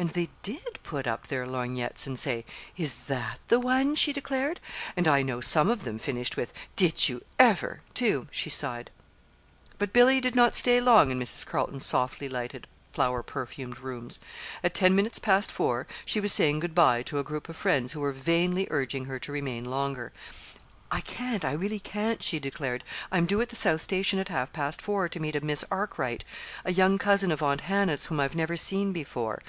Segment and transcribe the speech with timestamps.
[0.00, 2.44] "And they did put up their lorgnettes and say,
[2.76, 4.60] 'Is that the one?'" she declared;
[4.96, 8.92] "and I know some of them finished with 'Did you ever?' too," she sighed.
[9.76, 11.44] But Billy did not stay long in Mrs.
[11.44, 14.20] Carleton's softly lighted, flower perfumed rooms.
[14.62, 17.90] At ten minutes past four she was saying good by to a group of friends
[17.92, 20.12] who were vainly urging her to remain longer.
[20.92, 22.84] "I can't I really can't," she declared.
[23.10, 26.24] "I'm due at the South Station at half past four to meet a Miss Arkwright,
[26.64, 29.42] a young cousin of Aunt Hannah's, whom I've never seen before.